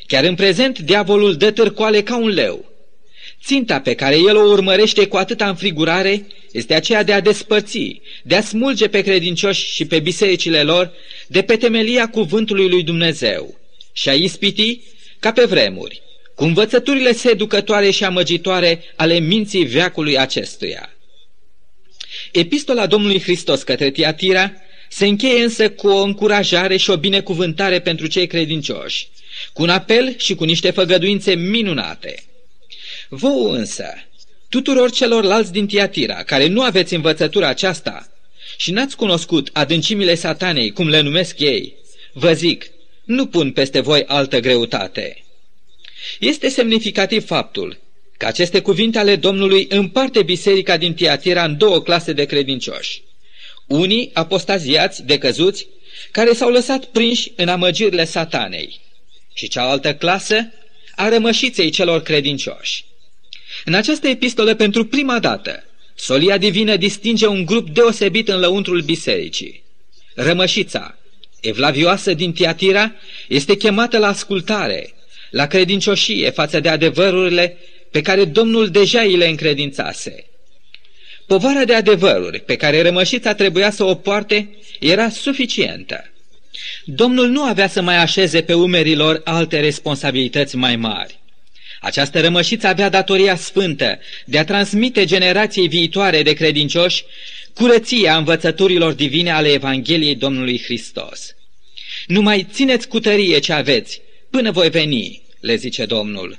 Chiar 0.06 0.24
în 0.24 0.34
prezent, 0.34 0.78
diavolul 0.78 1.36
dă 1.36 1.50
târcoale 1.50 2.02
ca 2.02 2.16
un 2.16 2.28
leu. 2.28 2.72
Ținta 3.44 3.80
pe 3.80 3.94
care 3.94 4.16
el 4.16 4.36
o 4.36 4.50
urmărește 4.50 5.06
cu 5.06 5.16
atâta 5.16 5.48
înfrigurare 5.48 6.26
este 6.52 6.74
aceea 6.74 7.02
de 7.02 7.12
a 7.12 7.20
despărți, 7.20 8.00
de 8.22 8.34
a 8.34 8.42
smulge 8.42 8.88
pe 8.88 9.00
credincioși 9.00 9.72
și 9.74 9.84
pe 9.84 9.98
bisericile 9.98 10.62
lor 10.62 10.92
de 11.26 11.42
pe 11.42 11.56
temelia 11.56 12.08
cuvântului 12.08 12.68
lui 12.68 12.82
Dumnezeu 12.82 13.58
și 13.92 14.08
a 14.08 14.12
ispiti, 14.12 14.80
ca 15.18 15.32
pe 15.32 15.44
vremuri, 15.44 16.02
cu 16.34 16.44
învățăturile 16.44 17.12
seducătoare 17.12 17.90
și 17.90 18.04
amăgitoare 18.04 18.82
ale 18.96 19.18
minții 19.18 19.64
veacului 19.64 20.18
acestuia. 20.18 20.92
Epistola 22.32 22.86
Domnului 22.86 23.20
Hristos 23.20 23.62
către 23.62 23.90
Tiatira 23.90 24.52
se 24.88 25.06
încheie 25.06 25.42
însă 25.42 25.70
cu 25.70 25.88
o 25.88 26.02
încurajare 26.02 26.76
și 26.76 26.90
o 26.90 26.96
binecuvântare 26.96 27.80
pentru 27.80 28.06
cei 28.06 28.26
credincioși, 28.26 29.08
cu 29.52 29.62
un 29.62 29.68
apel 29.68 30.14
și 30.16 30.34
cu 30.34 30.44
niște 30.44 30.70
făgăduințe 30.70 31.34
minunate. 31.34 32.22
Vouă 33.08 33.54
însă, 33.54 33.86
tuturor 34.48 34.90
celorlalți 34.90 35.52
din 35.52 35.66
Tiatira, 35.66 36.22
care 36.22 36.46
nu 36.46 36.62
aveți 36.62 36.94
învățătura 36.94 37.48
aceasta 37.48 38.08
și 38.56 38.70
n-ați 38.70 38.96
cunoscut 38.96 39.50
adâncimile 39.52 40.14
satanei, 40.14 40.72
cum 40.72 40.88
le 40.88 41.00
numesc 41.00 41.40
ei, 41.40 41.74
vă 42.12 42.32
zic, 42.32 42.70
nu 43.04 43.26
pun 43.26 43.52
peste 43.52 43.80
voi 43.80 44.04
altă 44.06 44.40
greutate. 44.40 45.24
Este 46.20 46.48
semnificativ 46.48 47.26
faptul 47.26 47.78
că 48.16 48.26
aceste 48.26 48.60
cuvinte 48.60 48.98
ale 48.98 49.16
Domnului 49.16 49.66
împarte 49.70 50.22
biserica 50.22 50.76
din 50.76 50.94
Tiatira 50.94 51.44
în 51.44 51.56
două 51.56 51.82
clase 51.82 52.12
de 52.12 52.24
credincioși. 52.24 53.02
Unii 53.66 54.10
apostaziați, 54.12 55.02
decăzuți, 55.02 55.66
care 56.10 56.32
s-au 56.32 56.50
lăsat 56.50 56.84
prinși 56.84 57.32
în 57.36 57.48
amăgirile 57.48 58.04
satanei, 58.04 58.80
și 59.34 59.48
cealaltă 59.48 59.94
clasă 59.94 60.52
a 60.96 61.08
rămășiței 61.08 61.70
celor 61.70 62.02
credincioși. 62.02 62.84
În 63.68 63.74
această 63.74 64.08
epistolă, 64.08 64.54
pentru 64.54 64.84
prima 64.84 65.18
dată, 65.18 65.64
solia 65.94 66.38
divină 66.38 66.76
distinge 66.76 67.26
un 67.26 67.44
grup 67.44 67.70
deosebit 67.70 68.28
în 68.28 68.38
lăuntrul 68.38 68.80
bisericii. 68.80 69.62
Rămășița, 70.14 70.98
evlavioasă 71.40 72.14
din 72.14 72.32
Tiatira, 72.32 72.92
este 73.28 73.56
chemată 73.56 73.98
la 73.98 74.06
ascultare, 74.06 74.94
la 75.30 75.46
credincioșie 75.46 76.30
față 76.30 76.60
de 76.60 76.68
adevărurile 76.68 77.56
pe 77.90 78.00
care 78.00 78.24
Domnul 78.24 78.68
deja 78.68 79.00
îi 79.00 79.16
le 79.16 79.28
încredințase. 79.28 80.24
Povara 81.26 81.64
de 81.64 81.74
adevăruri 81.74 82.40
pe 82.40 82.56
care 82.56 82.82
rămășița 82.82 83.34
trebuia 83.34 83.70
să 83.70 83.84
o 83.84 83.94
poarte 83.94 84.56
era 84.80 85.08
suficientă. 85.08 86.10
Domnul 86.84 87.28
nu 87.28 87.42
avea 87.42 87.68
să 87.68 87.82
mai 87.82 87.96
așeze 87.96 88.42
pe 88.42 88.54
umerilor 88.54 89.20
alte 89.24 89.60
responsabilități 89.60 90.56
mai 90.56 90.76
mari. 90.76 91.18
Această 91.80 92.20
rămășiță 92.20 92.66
avea 92.66 92.88
datoria 92.88 93.36
sfântă 93.36 93.98
de 94.24 94.38
a 94.38 94.44
transmite 94.44 95.04
generației 95.04 95.68
viitoare 95.68 96.22
de 96.22 96.32
credincioși 96.32 97.04
curăția 97.54 98.16
învățăturilor 98.16 98.92
divine 98.92 99.30
ale 99.30 99.48
Evangheliei 99.48 100.14
Domnului 100.14 100.62
Hristos. 100.62 101.34
Nu 102.06 102.20
mai 102.22 102.46
țineți 102.52 102.88
cu 102.88 103.00
tărie 103.00 103.38
ce 103.38 103.52
aveți, 103.52 104.00
până 104.30 104.50
voi 104.50 104.70
veni, 104.70 105.22
le 105.40 105.54
zice 105.54 105.84
Domnul. 105.84 106.38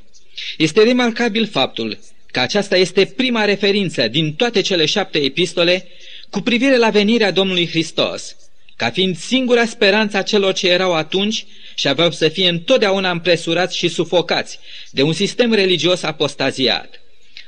Este 0.57 0.83
remarcabil 0.83 1.47
faptul 1.47 1.99
că 2.31 2.39
aceasta 2.39 2.77
este 2.77 3.05
prima 3.05 3.45
referință 3.45 4.07
din 4.07 4.33
toate 4.33 4.61
cele 4.61 4.85
șapte 4.85 5.17
epistole 5.17 5.87
cu 6.29 6.41
privire 6.41 6.77
la 6.77 6.89
venirea 6.89 7.31
Domnului 7.31 7.67
Hristos, 7.67 8.35
ca 8.79 8.89
fiind 8.89 9.17
singura 9.17 9.65
speranță 9.65 10.17
a 10.17 10.21
celor 10.21 10.53
ce 10.53 10.67
erau 10.67 10.93
atunci 10.93 11.45
și 11.75 11.87
aveau 11.87 12.11
să 12.11 12.27
fie 12.27 12.49
întotdeauna 12.49 13.11
împresurați 13.11 13.77
și 13.77 13.87
sufocați 13.87 14.59
de 14.91 15.01
un 15.01 15.13
sistem 15.13 15.53
religios 15.53 16.03
apostaziat. 16.03 17.01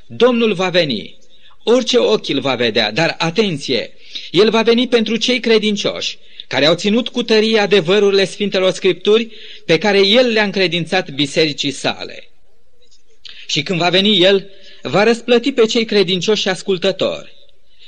Domnul 0.06 0.54
va 0.54 0.70
veni, 0.70 1.18
orice 1.64 1.98
ochi 1.98 2.30
îl 2.30 2.40
va 2.40 2.56
vedea, 2.56 2.92
dar 2.92 3.16
atenție, 3.18 3.94
el 4.32 4.50
va 4.50 4.62
veni 4.62 4.88
pentru 4.88 5.16
cei 5.16 5.40
credincioși, 5.40 6.18
care 6.48 6.66
au 6.66 6.76
ținut 6.76 7.10
cu 7.10 7.24
tărie 7.24 7.60
adevărurile 7.60 8.26
Sfintelor 8.26 8.72
Scripturi 8.72 9.32
pe 9.66 9.78
care 9.78 10.08
el 10.08 10.28
le-a 10.28 10.44
încredințat 10.44 11.10
bisericii 11.10 11.72
sale. 11.72 12.30
Și 13.48 13.62
când 13.64 13.80
va 13.80 13.90
veni 13.90 14.22
el, 14.22 14.50
va 14.82 15.04
răsplăti 15.04 15.52
pe 15.52 15.66
cei 15.66 15.86
credincioși 15.86 16.42
și 16.42 16.48
ascultători. 16.48 17.34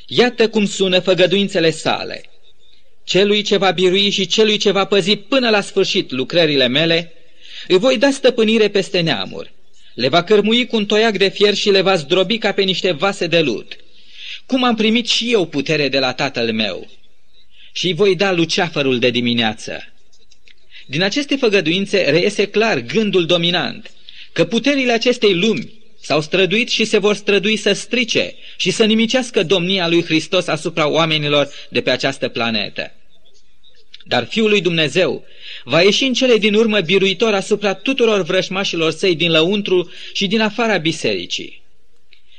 Iată 0.07 0.49
cum 0.49 0.65
sună 0.65 0.99
făgăduințele 0.99 1.71
sale. 1.71 2.27
Celui 3.03 3.41
ce 3.41 3.57
va 3.57 3.71
birui 3.71 4.09
și 4.09 4.25
celui 4.25 4.57
ce 4.57 4.71
va 4.71 4.85
păzi 4.85 5.15
până 5.15 5.49
la 5.49 5.61
sfârșit 5.61 6.11
lucrările 6.11 6.67
mele, 6.67 7.13
îi 7.67 7.77
voi 7.77 7.97
da 7.97 8.11
stăpânire 8.11 8.67
peste 8.67 8.99
neamuri. 8.99 9.53
Le 9.93 10.07
va 10.07 10.23
cărmui 10.23 10.65
cu 10.65 10.75
un 10.75 10.85
toiac 10.85 11.17
de 11.17 11.29
fier 11.29 11.53
și 11.53 11.69
le 11.69 11.81
va 11.81 11.95
zdrobi 11.95 12.37
ca 12.37 12.51
pe 12.51 12.61
niște 12.61 12.91
vase 12.91 13.27
de 13.27 13.41
lut. 13.41 13.75
Cum 14.45 14.63
am 14.63 14.75
primit 14.75 15.07
și 15.07 15.31
eu 15.31 15.45
putere 15.45 15.89
de 15.89 15.99
la 15.99 16.13
tatăl 16.13 16.53
meu. 16.53 16.89
Și 17.71 17.87
îi 17.87 17.93
voi 17.93 18.15
da 18.15 18.31
luceafărul 18.31 18.99
de 18.99 19.09
dimineață. 19.09 19.93
Din 20.85 21.01
aceste 21.01 21.35
făgăduințe 21.35 22.01
reiese 22.09 22.45
clar 22.45 22.79
gândul 22.79 23.25
dominant, 23.25 23.91
că 24.31 24.45
puterile 24.45 24.91
acestei 24.91 25.33
lumi 25.33 25.82
S-au 26.05 26.21
străduit 26.21 26.69
și 26.69 26.85
se 26.85 26.97
vor 26.97 27.15
strădui 27.15 27.55
să 27.55 27.73
strice 27.73 28.35
și 28.57 28.71
să 28.71 28.85
nimicească 28.85 29.43
domnia 29.43 29.87
lui 29.87 30.03
Hristos 30.03 30.47
asupra 30.47 30.87
oamenilor 30.87 31.49
de 31.69 31.81
pe 31.81 31.89
această 31.89 32.27
planetă. 32.27 32.91
Dar 34.05 34.25
Fiul 34.25 34.49
lui 34.49 34.61
Dumnezeu 34.61 35.25
va 35.63 35.81
ieși 35.81 36.03
în 36.03 36.13
cele 36.13 36.37
din 36.37 36.53
urmă 36.53 36.79
biruitor 36.79 37.33
asupra 37.33 37.73
tuturor 37.73 38.21
vrășmașilor 38.21 38.91
săi 38.91 39.15
din 39.15 39.31
lăuntru 39.31 39.91
și 40.13 40.27
din 40.27 40.41
afara 40.41 40.77
bisericii. 40.77 41.61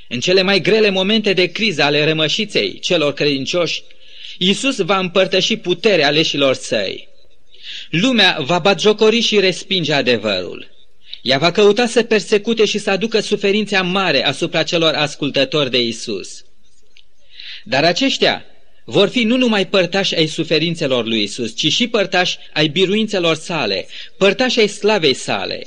În 0.08 0.20
cele 0.20 0.42
mai 0.42 0.60
grele 0.60 0.90
momente 0.90 1.32
de 1.32 1.46
criză 1.46 1.82
ale 1.82 2.04
rămășiței 2.04 2.78
celor 2.78 3.12
credincioși, 3.12 3.82
Iisus 4.38 4.78
va 4.78 4.98
împărtăși 4.98 5.56
puterea 5.56 6.06
aleșilor 6.06 6.54
săi. 6.54 7.08
Lumea 7.90 8.38
va 8.40 8.58
batjocori 8.58 9.20
și 9.20 9.40
respinge 9.40 9.92
adevărul. 9.92 10.73
Ea 11.24 11.38
va 11.38 11.50
căuta 11.50 11.86
să 11.86 12.02
persecute 12.02 12.64
și 12.64 12.78
să 12.78 12.90
aducă 12.90 13.20
suferința 13.20 13.82
mare 13.82 14.24
asupra 14.26 14.62
celor 14.62 14.94
ascultători 14.94 15.70
de 15.70 15.82
Isus. 15.82 16.44
Dar 17.62 17.84
aceștia 17.84 18.44
vor 18.84 19.08
fi 19.08 19.22
nu 19.22 19.36
numai 19.36 19.66
părtași 19.66 20.16
ai 20.16 20.26
suferințelor 20.26 21.06
lui 21.06 21.22
Isus, 21.22 21.56
ci 21.56 21.72
și 21.72 21.88
părtași 21.88 22.38
ai 22.52 22.68
biruințelor 22.68 23.34
sale, 23.34 23.86
părtași 24.16 24.60
ai 24.60 24.66
slavei 24.66 25.14
sale. 25.14 25.66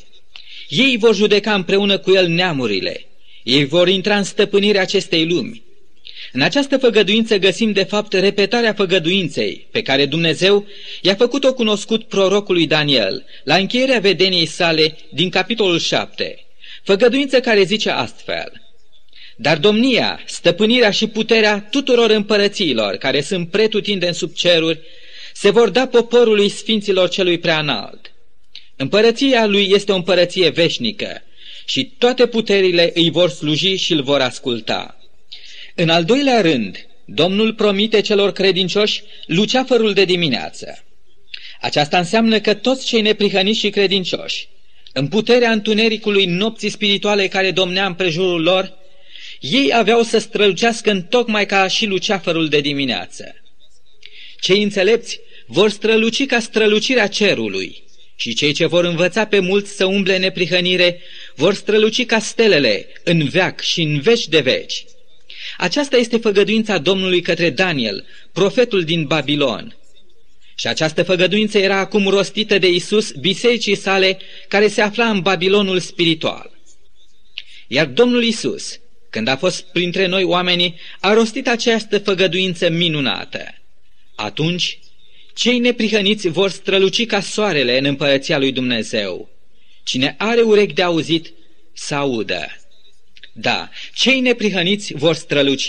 Ei 0.70 0.98
vor 0.98 1.16
judeca 1.16 1.54
împreună 1.54 1.98
cu 1.98 2.12
el 2.12 2.28
neamurile. 2.28 3.06
Ei 3.44 3.66
vor 3.66 3.88
intra 3.88 4.18
în 4.18 4.24
stăpânirea 4.24 4.82
acestei 4.82 5.28
lumi. 5.28 5.64
În 6.32 6.42
această 6.42 6.78
făgăduință 6.78 7.38
găsim 7.38 7.72
de 7.72 7.84
fapt 7.84 8.14
repetarea 8.14 8.74
făgăduinței 8.74 9.68
pe 9.72 9.82
care 9.82 10.06
Dumnezeu 10.06 10.66
i-a 11.02 11.16
făcut-o 11.16 11.54
cunoscut 11.54 12.04
prorocului 12.04 12.68
Daniel 12.68 13.26
la 13.44 13.56
încheierea 13.56 14.00
vedeniei 14.00 14.46
sale 14.46 14.98
din 15.14 15.30
capitolul 15.30 15.80
7, 15.80 16.46
făgăduință 16.84 17.40
care 17.40 17.64
zice 17.64 17.90
astfel– 17.90 18.52
dar 19.40 19.58
domnia, 19.58 20.20
stăpânirea 20.26 20.92
și 20.92 21.08
puterea 21.08 21.68
tuturor 21.72 22.10
împărățiilor 22.10 22.96
care 22.96 23.22
sunt 23.22 23.50
pretutinde 23.50 24.08
în 24.08 24.14
sub 24.14 24.34
ceruri 24.34 24.80
se 25.34 25.50
vor 25.50 25.70
da 25.70 25.88
poporului 25.88 26.50
sfinților 26.50 27.10
celui 27.10 27.38
preanalt. 27.38 28.12
Împărăția 28.76 29.46
lui 29.46 29.70
este 29.72 29.92
o 29.92 29.96
împărăție 29.96 30.50
veșnică 30.50 31.22
și 31.66 31.92
toate 31.98 32.26
puterile 32.26 32.92
îi 32.94 33.10
vor 33.10 33.30
sluji 33.30 33.76
și 33.76 33.94
îl 33.94 34.02
vor 34.02 34.22
asculta. 34.22 34.97
În 35.80 35.90
al 35.90 36.04
doilea 36.04 36.42
rând, 36.42 36.88
Domnul 37.06 37.54
promite 37.54 38.02
celor 38.02 38.32
credincioși 38.32 39.04
luceafărul 39.26 39.94
de 39.94 40.06
dimineață. 40.06 40.84
Aceasta 41.62 41.98
înseamnă 41.98 42.40
că 42.40 42.54
toți 42.54 42.86
cei 42.86 43.02
neprihăniți 43.02 43.60
și 43.60 43.70
credincioși, 43.70 44.48
în 44.94 45.08
puterea 45.08 45.52
întunericului 45.52 46.26
nopții 46.26 46.70
spirituale 46.70 47.28
care 47.28 47.52
domnea 47.52 47.86
în 47.86 47.94
prejurul 47.94 48.42
lor, 48.42 48.74
ei 49.40 49.74
aveau 49.74 50.04
să 50.04 50.18
strălucească 50.18 50.92
în 50.92 51.02
tocmai 51.02 51.46
ca 51.46 51.68
și 51.68 51.86
luceafărul 51.86 52.48
de 52.48 52.62
dimineață. 52.62 53.36
Cei 54.40 54.64
înțelepți 54.64 55.20
vor 55.46 55.70
străluci 55.70 56.26
ca 56.26 56.40
strălucirea 56.40 57.08
cerului 57.08 57.84
și 58.16 58.34
cei 58.34 58.52
ce 58.52 58.66
vor 58.66 58.84
învăța 58.84 59.26
pe 59.26 59.40
mulți 59.40 59.76
să 59.76 59.86
umble 59.86 60.18
neprihănire 60.18 61.02
vor 61.36 61.54
străluci 61.54 62.06
ca 62.06 62.20
stelele 62.20 62.88
în 63.04 63.28
veac 63.28 63.62
și 63.62 63.82
în 63.82 64.00
veci 64.00 64.28
de 64.28 64.40
veci. 64.40 64.86
Aceasta 65.58 65.98
este 65.98 66.18
făgăduința 66.18 66.78
Domnului 66.78 67.22
către 67.22 67.50
Daniel, 67.50 68.06
profetul 68.32 68.84
din 68.84 69.06
Babilon. 69.06 69.78
Și 70.56 70.68
această 70.68 71.04
făgăduință 71.04 71.58
era 71.58 71.78
acum 71.78 72.08
rostită 72.08 72.58
de 72.58 72.68
Isus 72.68 73.12
bisericii 73.12 73.76
sale 73.76 74.20
care 74.48 74.68
se 74.68 74.82
afla 74.82 75.10
în 75.10 75.20
Babilonul 75.20 75.80
spiritual. 75.80 76.52
Iar 77.68 77.86
Domnul 77.86 78.24
Isus, 78.24 78.80
când 79.10 79.28
a 79.28 79.38
fost 79.38 79.66
printre 79.66 80.06
noi 80.06 80.24
oamenii, 80.24 80.76
a 81.00 81.14
rostit 81.14 81.48
această 81.48 82.00
făgăduință 82.00 82.70
minunată. 82.70 83.54
Atunci, 84.16 84.80
cei 85.34 85.60
neprihăniți 85.60 86.28
vor 86.28 86.50
străluci 86.50 87.06
ca 87.06 87.20
soarele 87.20 87.78
în 87.78 87.86
împărăția 87.86 88.38
lui 88.38 88.52
Dumnezeu. 88.52 89.30
Cine 89.84 90.16
are 90.18 90.42
urechi 90.42 90.74
de 90.74 90.82
auzit, 90.82 91.34
să 91.74 91.96
audă. 91.96 92.48
Da, 93.40 93.70
cei 93.94 94.20
neprihăniți 94.20 94.94
vor 94.94 95.16
străluci. 95.16 95.68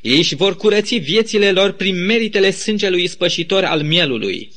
Ei 0.00 0.18
își 0.18 0.34
vor 0.34 0.56
curăți 0.56 0.94
viețile 0.94 1.50
lor 1.50 1.72
prin 1.72 2.04
meritele 2.04 2.50
sângelui 2.50 3.02
ispășitor 3.02 3.64
al 3.64 3.82
mielului. 3.82 4.52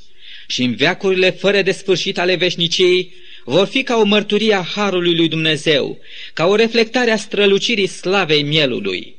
Și 0.48 0.64
în 0.64 0.76
veacurile 0.76 1.30
fără 1.30 1.62
de 1.62 1.72
sfârșit 1.72 2.18
ale 2.18 2.36
veșniciei 2.36 3.14
vor 3.44 3.68
fi 3.68 3.84
ca 3.84 3.98
o 3.98 4.04
mărturie 4.04 4.54
a 4.54 4.62
Harului 4.62 5.16
lui 5.16 5.28
Dumnezeu, 5.28 6.00
ca 6.34 6.46
o 6.46 6.56
reflectare 6.56 7.12
a 7.12 7.18
strălucirii 7.18 7.88
slavei 7.88 8.44
mielului. 8.44 9.16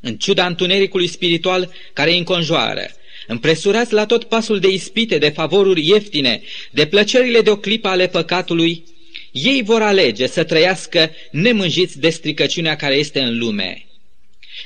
În 0.00 0.16
ciuda 0.16 0.46
întunericului 0.46 1.06
spiritual 1.06 1.72
care 1.92 2.10
îi 2.10 2.18
înconjoară, 2.18 2.90
împresurați 3.26 3.92
la 3.92 4.06
tot 4.06 4.24
pasul 4.24 4.58
de 4.60 4.68
ispite, 4.68 5.18
de 5.18 5.28
favoruri 5.28 5.86
ieftine, 5.86 6.42
de 6.70 6.86
plăcerile 6.86 7.40
de 7.40 7.50
o 7.50 7.56
clipă 7.56 7.88
ale 7.88 8.06
păcatului, 8.06 8.84
ei 9.32 9.62
vor 9.62 9.82
alege 9.82 10.26
să 10.26 10.44
trăiască 10.44 11.10
nemânjiți 11.30 11.98
de 11.98 12.10
stricăciunea 12.10 12.76
care 12.76 12.94
este 12.94 13.20
în 13.20 13.38
lume. 13.38 13.86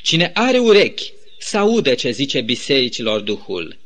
Cine 0.03 0.31
are 0.35 0.59
urechi, 0.59 1.13
să 1.39 1.59
audă 1.59 1.95
ce 1.95 2.11
zice 2.11 2.41
bisericilor 2.41 3.21
Duhul. 3.21 3.79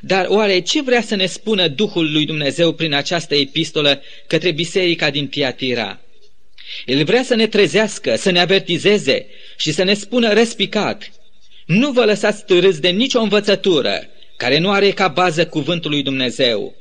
Dar 0.00 0.26
oare 0.28 0.60
ce 0.60 0.82
vrea 0.82 1.02
să 1.02 1.14
ne 1.14 1.26
spună 1.26 1.68
Duhul 1.68 2.12
lui 2.12 2.26
Dumnezeu 2.26 2.72
prin 2.72 2.92
această 2.92 3.34
epistolă 3.34 4.02
către 4.26 4.50
biserica 4.50 5.10
din 5.10 5.28
Tiatira? 5.28 6.00
El 6.86 7.04
vrea 7.04 7.22
să 7.22 7.34
ne 7.34 7.46
trezească, 7.46 8.16
să 8.16 8.30
ne 8.30 8.40
avertizeze 8.40 9.26
și 9.56 9.72
să 9.72 9.82
ne 9.82 9.94
spună 9.94 10.32
respicat, 10.32 11.10
nu 11.66 11.90
vă 11.90 12.04
lăsați 12.04 12.44
târâți 12.44 12.80
de 12.80 12.88
nicio 12.88 13.20
învățătură 13.20 14.08
care 14.36 14.58
nu 14.58 14.70
are 14.70 14.90
ca 14.90 15.08
bază 15.08 15.46
cuvântul 15.46 15.90
lui 15.90 16.02
Dumnezeu. 16.02 16.74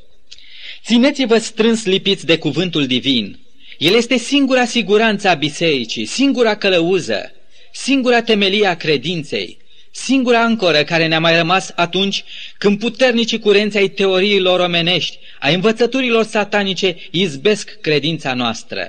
Țineți-vă 0.86 1.38
strâns 1.38 1.86
lipiți 1.86 2.26
de 2.26 2.38
cuvântul 2.38 2.86
divin. 2.86 3.40
El 3.78 3.96
este 3.96 4.18
singura 4.18 4.66
siguranță 4.66 5.30
a 5.30 5.34
bisericii, 5.34 6.06
singura 6.06 6.56
călăuză, 6.56 7.32
singura 7.74 8.22
temelie 8.22 8.68
a 8.68 8.76
credinței, 8.76 9.58
singura 9.92 10.42
ancoră 10.42 10.84
care 10.84 11.08
ne-a 11.08 11.20
mai 11.20 11.38
rămas 11.38 11.72
atunci 11.76 12.24
când 12.58 12.80
puternicii 12.80 13.40
curenți 13.40 13.78
ai 13.78 13.88
teoriilor 13.88 14.60
omenești, 14.60 15.18
ai 15.40 15.54
învățăturilor 15.54 16.24
satanice 16.24 16.98
izbesc 17.12 17.78
credința 17.82 18.34
noastră. 18.34 18.88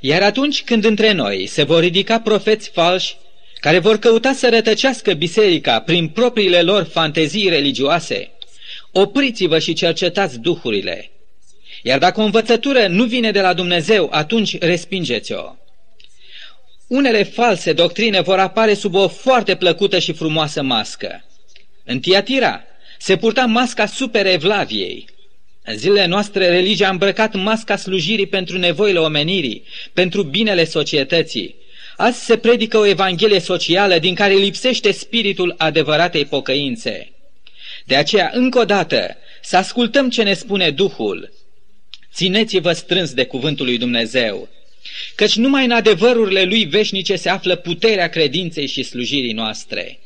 Iar 0.00 0.22
atunci 0.22 0.62
când 0.62 0.84
între 0.84 1.12
noi 1.12 1.46
se 1.46 1.62
vor 1.62 1.80
ridica 1.80 2.20
profeți 2.20 2.70
falși, 2.70 3.16
care 3.60 3.78
vor 3.78 3.98
căuta 3.98 4.32
să 4.32 4.48
rătăcească 4.48 5.12
biserica 5.12 5.80
prin 5.80 6.08
propriile 6.08 6.62
lor 6.62 6.84
fantezii 6.92 7.48
religioase, 7.48 8.30
opriți-vă 8.92 9.58
și 9.58 9.72
cercetați 9.72 10.38
duhurile. 10.38 11.08
Iar 11.86 11.98
dacă 11.98 12.20
o 12.20 12.24
învățătură 12.24 12.86
nu 12.86 13.04
vine 13.04 13.30
de 13.30 13.40
la 13.40 13.54
Dumnezeu, 13.54 14.08
atunci 14.12 14.58
respingeți-o. 14.58 15.54
Unele 16.86 17.22
false 17.22 17.72
doctrine 17.72 18.20
vor 18.20 18.38
apare 18.38 18.74
sub 18.74 18.94
o 18.94 19.08
foarte 19.08 19.56
plăcută 19.56 19.98
și 19.98 20.12
frumoasă 20.12 20.62
mască. 20.62 21.24
În 21.84 22.00
Tiatira 22.00 22.62
se 22.98 23.16
purta 23.16 23.44
masca 23.44 23.86
super 23.86 24.26
Evlaviei. 24.26 25.08
În 25.64 25.76
zilele 25.76 26.06
noastre, 26.06 26.48
religia 26.48 26.86
a 26.86 26.90
îmbrăcat 26.90 27.34
masca 27.34 27.76
slujirii 27.76 28.26
pentru 28.26 28.58
nevoile 28.58 28.98
omenirii, 28.98 29.64
pentru 29.92 30.22
binele 30.22 30.64
societății. 30.64 31.54
Azi 31.96 32.24
se 32.24 32.36
predică 32.36 32.78
o 32.78 32.86
evanghelie 32.86 33.40
socială 33.40 33.98
din 33.98 34.14
care 34.14 34.34
lipsește 34.34 34.92
spiritul 34.92 35.54
adevăratei 35.58 36.24
pocăințe. 36.24 37.12
De 37.84 37.96
aceea, 37.96 38.30
încă 38.34 38.58
o 38.58 38.64
dată, 38.64 39.16
să 39.42 39.56
ascultăm 39.56 40.10
ce 40.10 40.22
ne 40.22 40.34
spune 40.34 40.70
Duhul. 40.70 41.42
Țineți-vă 42.14 42.72
strâns 42.72 43.12
de 43.12 43.24
cuvântul 43.24 43.64
lui 43.64 43.78
Dumnezeu 43.78 44.48
căci 45.14 45.36
numai 45.36 45.64
în 45.64 45.70
adevărurile 45.70 46.42
lui 46.42 46.64
veșnice 46.64 47.16
se 47.16 47.28
află 47.28 47.56
puterea 47.56 48.08
credinței 48.08 48.66
și 48.66 48.82
slujirii 48.82 49.32
noastre. 49.32 49.98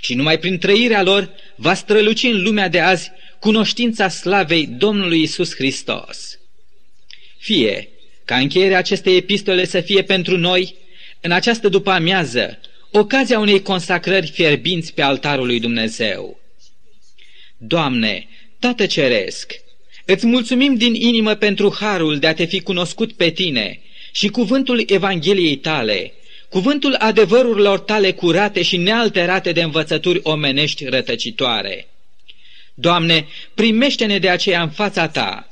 Și 0.00 0.14
numai 0.14 0.38
prin 0.38 0.58
trăirea 0.58 1.02
lor 1.02 1.30
va 1.56 1.74
străluci 1.74 2.22
în 2.22 2.42
lumea 2.42 2.68
de 2.68 2.80
azi 2.80 3.10
cunoștința 3.40 4.08
slavei 4.08 4.66
Domnului 4.66 5.22
Isus 5.22 5.54
Hristos. 5.54 6.38
Fie 7.38 7.88
ca 8.24 8.36
încheierea 8.36 8.78
acestei 8.78 9.16
epistole 9.16 9.64
să 9.64 9.80
fie 9.80 10.02
pentru 10.02 10.38
noi, 10.38 10.74
în 11.20 11.30
această 11.30 11.68
după 11.68 11.90
amiază, 11.90 12.58
ocazia 12.90 13.38
unei 13.38 13.62
consacrări 13.62 14.26
fierbinți 14.26 14.94
pe 14.94 15.02
altarul 15.02 15.46
lui 15.46 15.60
Dumnezeu. 15.60 16.40
Doamne, 17.56 18.28
Tată 18.58 18.86
Ceresc, 18.86 19.52
îți 20.04 20.26
mulțumim 20.26 20.74
din 20.74 20.94
inimă 20.94 21.34
pentru 21.34 21.76
harul 21.80 22.18
de 22.18 22.26
a 22.26 22.34
te 22.34 22.44
fi 22.44 22.60
cunoscut 22.60 23.12
pe 23.12 23.30
tine 23.30 23.80
și 24.12 24.28
cuvântul 24.28 24.84
Evangheliei 24.86 25.56
tale, 25.56 26.12
cuvântul 26.48 26.94
adevărurilor 26.98 27.78
tale 27.78 28.12
curate 28.12 28.62
și 28.62 28.76
nealterate 28.76 29.52
de 29.52 29.62
învățături 29.62 30.20
omenești 30.22 30.84
rătăcitoare. 30.84 31.88
Doamne, 32.74 33.26
primește-ne 33.54 34.18
de 34.18 34.28
aceea 34.28 34.62
în 34.62 34.70
fața 34.70 35.08
Ta, 35.08 35.48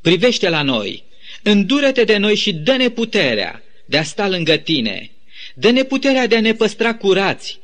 privește 0.00 0.48
la 0.48 0.62
noi, 0.62 1.04
îndură-te 1.42 2.04
de 2.04 2.16
noi 2.16 2.36
și 2.36 2.52
dă-ne 2.52 2.88
puterea 2.88 3.62
de 3.84 3.98
a 3.98 4.02
sta 4.02 4.28
lângă 4.28 4.56
tine, 4.56 5.10
dă-ne 5.54 5.82
puterea 5.82 6.26
de 6.26 6.36
a 6.36 6.40
ne 6.40 6.54
păstra 6.54 6.94
curați 6.94 7.60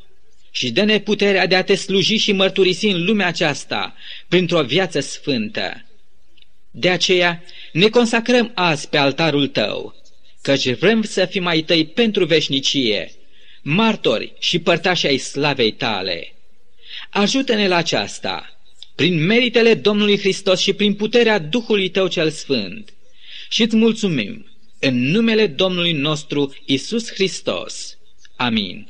și 0.51 0.71
dă-ne 0.71 0.99
puterea 0.99 1.47
de 1.47 1.55
a 1.55 1.62
te 1.62 1.75
sluji 1.75 2.16
și 2.16 2.33
mărturisi 2.33 2.87
în 2.87 3.05
lumea 3.05 3.27
aceasta 3.27 3.94
printr-o 4.29 4.62
viață 4.62 5.01
sfântă. 5.01 5.88
De 6.78 6.90
aceea 6.90 7.42
ne 7.72 7.88
consacrăm 7.88 8.50
azi 8.54 8.88
pe 8.88 8.96
altarul 8.96 9.46
tău, 9.46 9.94
căci 10.42 10.74
vrem 10.74 11.02
să 11.02 11.24
fim 11.24 11.46
ai 11.46 11.62
tăi 11.62 11.86
pentru 11.86 12.24
veșnicie, 12.24 13.12
martori 13.62 14.32
și 14.38 14.58
părtași 14.58 15.06
ai 15.06 15.16
slavei 15.16 15.72
tale. 15.72 16.32
Ajută-ne 17.10 17.68
la 17.68 17.76
aceasta, 17.76 18.60
prin 18.94 19.24
meritele 19.24 19.74
Domnului 19.74 20.18
Hristos 20.18 20.60
și 20.60 20.72
prin 20.72 20.94
puterea 20.94 21.38
Duhului 21.38 21.88
Tău 21.88 22.08
cel 22.08 22.30
Sfânt. 22.30 22.92
Și 23.48 23.62
îți 23.62 23.76
mulțumim 23.76 24.50
în 24.78 25.10
numele 25.10 25.46
Domnului 25.46 25.92
nostru 25.92 26.54
Isus 26.64 27.12
Hristos. 27.12 27.98
Amin. 28.36 28.88